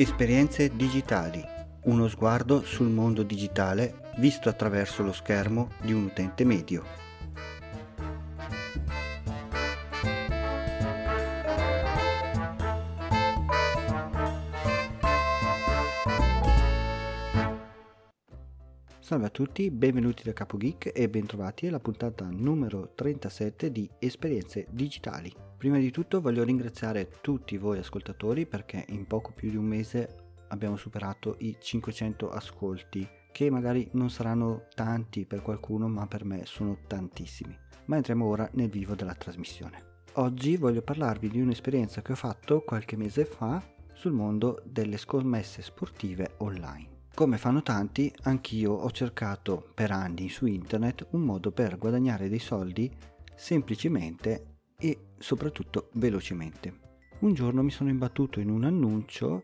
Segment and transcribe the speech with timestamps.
[0.00, 1.44] Esperienze digitali.
[1.86, 7.07] Uno sguardo sul mondo digitale visto attraverso lo schermo di un utente medio.
[19.08, 24.66] Salve a tutti, benvenuti da Capo Geek e bentrovati alla puntata numero 37 di Esperienze
[24.68, 25.34] digitali.
[25.56, 30.34] Prima di tutto voglio ringraziare tutti voi ascoltatori perché in poco più di un mese
[30.48, 36.42] abbiamo superato i 500 ascolti, che magari non saranno tanti per qualcuno, ma per me
[36.44, 37.56] sono tantissimi.
[37.86, 40.02] Ma entriamo ora nel vivo della trasmissione.
[40.16, 45.62] Oggi voglio parlarvi di un'esperienza che ho fatto qualche mese fa sul mondo delle scommesse
[45.62, 46.96] sportive online.
[47.18, 52.38] Come fanno tanti, anch'io ho cercato per anni su internet un modo per guadagnare dei
[52.38, 52.88] soldi
[53.34, 56.78] semplicemente e soprattutto velocemente.
[57.18, 59.42] Un giorno mi sono imbattuto in un annuncio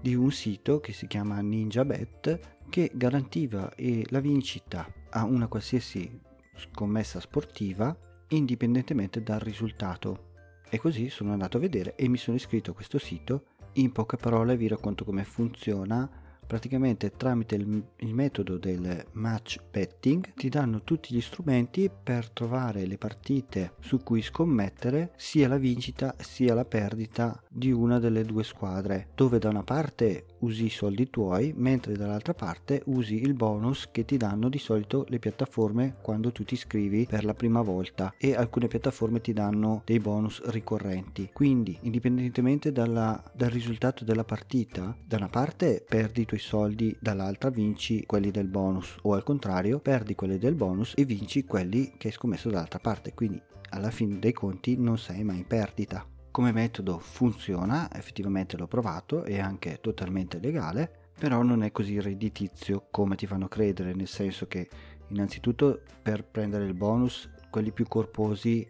[0.00, 3.68] di un sito che si chiama NinjaBet che garantiva
[4.10, 6.20] la vincita a una qualsiasi
[6.54, 10.34] scommessa sportiva indipendentemente dal risultato.
[10.70, 13.46] E così sono andato a vedere e mi sono iscritto a questo sito.
[13.72, 20.32] In poche parole vi racconto come funziona praticamente tramite il, il, metodo del match betting
[20.34, 26.14] ti danno tutti gli strumenti per trovare le partite su cui scommettere sia la vincita
[26.18, 31.10] sia la perdita di una delle due squadre dove da una parte usi i soldi
[31.10, 36.32] tuoi mentre dall'altra parte usi il bonus che ti danno di solito le piattaforme quando
[36.32, 41.30] tu ti iscrivi per la prima volta e alcune piattaforme ti danno dei bonus ricorrenti.
[41.32, 47.50] Quindi indipendentemente dalla, dal risultato della partita da una parte perdi i tuoi soldi dall'altra
[47.50, 52.08] vinci quelli del bonus o al contrario perdi quelli del bonus e vinci quelli che
[52.08, 53.14] hai scommesso dall'altra parte.
[53.14, 56.06] Quindi alla fine dei conti non sei mai in perdita.
[56.30, 62.86] Come metodo funziona, effettivamente l'ho provato, è anche totalmente legale, però non è così redditizio
[62.90, 64.68] come ti fanno credere, nel senso che
[65.08, 68.66] innanzitutto per prendere il bonus, quelli più corposi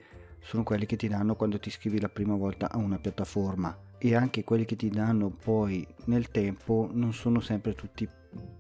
[0.49, 4.15] sono quelli che ti danno quando ti iscrivi la prima volta a una piattaforma e
[4.15, 8.09] anche quelli che ti danno poi nel tempo non sono sempre tutti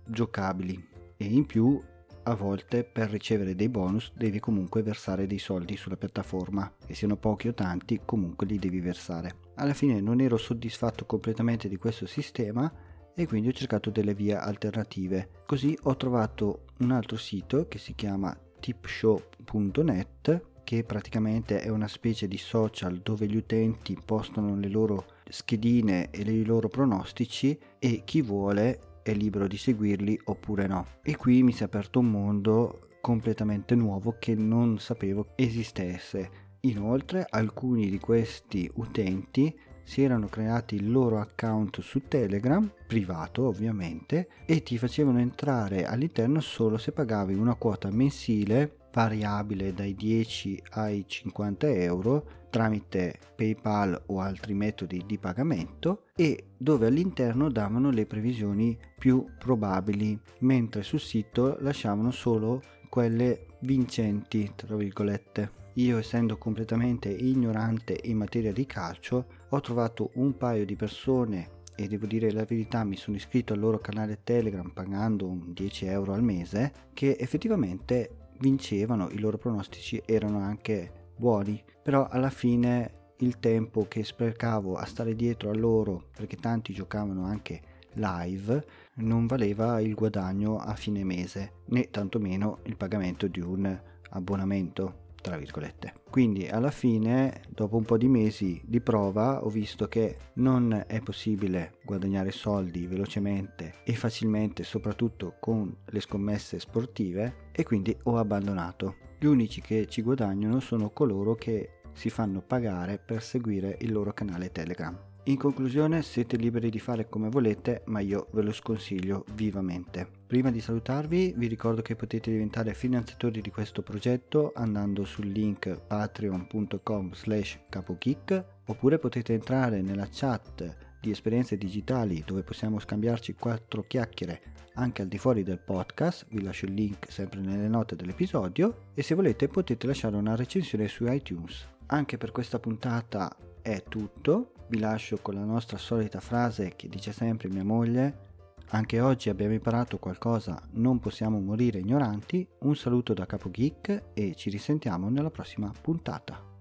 [0.04, 1.80] giocabili e in più
[2.24, 7.16] a volte per ricevere dei bonus devi comunque versare dei soldi sulla piattaforma e siano
[7.16, 9.36] pochi o tanti comunque li devi versare.
[9.54, 12.70] Alla fine non ero soddisfatto completamente di questo sistema
[13.14, 15.30] e quindi ho cercato delle vie alternative.
[15.46, 22.28] Così ho trovato un altro sito che si chiama tipshow.net che praticamente è una specie
[22.28, 28.20] di social dove gli utenti postano le loro schedine e i loro pronostici e chi
[28.20, 30.86] vuole è libero di seguirli oppure no.
[31.02, 36.30] E qui mi si è aperto un mondo completamente nuovo che non sapevo esistesse.
[36.60, 44.28] Inoltre alcuni di questi utenti si erano creati il loro account su Telegram, privato ovviamente,
[44.44, 51.04] e ti facevano entrare all'interno solo se pagavi una quota mensile variabile dai 10 ai
[51.06, 58.76] 50 euro tramite PayPal o altri metodi di pagamento e dove all'interno davano le previsioni
[58.98, 65.66] più probabili, mentre sul sito lasciavano solo quelle vincenti, tra virgolette.
[65.74, 71.86] Io essendo completamente ignorante in materia di calcio, ho trovato un paio di persone e
[71.86, 76.24] devo dire la verità, mi sono iscritto al loro canale Telegram pagando 10 euro al
[76.24, 83.86] mese, che effettivamente vincevano, i loro pronostici erano anche buoni, però alla fine il tempo
[83.88, 88.64] che sprecavo a stare dietro a loro, perché tanti giocavano anche live,
[88.96, 95.36] non valeva il guadagno a fine mese, né tantomeno il pagamento di un abbonamento tra
[95.36, 95.94] virgolette.
[96.10, 101.00] Quindi alla fine, dopo un po' di mesi di prova, ho visto che non è
[101.00, 108.96] possibile guadagnare soldi velocemente e facilmente, soprattutto con le scommesse sportive, e quindi ho abbandonato.
[109.18, 114.12] Gli unici che ci guadagnano sono coloro che si fanno pagare per seguire il loro
[114.12, 114.96] canale Telegram.
[115.28, 120.08] In conclusione siete liberi di fare come volete, ma io ve lo sconsiglio vivamente.
[120.26, 125.82] Prima di salutarvi vi ricordo che potete diventare finanziatori di questo progetto andando sul link
[125.86, 133.84] patreon.com slash capokick oppure potete entrare nella chat di esperienze digitali dove possiamo scambiarci quattro
[133.86, 134.40] chiacchiere
[134.76, 139.02] anche al di fuori del podcast, vi lascio il link sempre nelle note dell'episodio e
[139.02, 141.68] se volete potete lasciare una recensione su iTunes.
[141.86, 147.12] Anche per questa puntata è tutto, vi lascio con la nostra solita frase che dice
[147.12, 148.26] sempre mia moglie,
[148.70, 154.34] anche oggi abbiamo imparato qualcosa, non possiamo morire ignoranti, un saluto da Capo Geek e
[154.34, 156.57] ci risentiamo nella prossima puntata.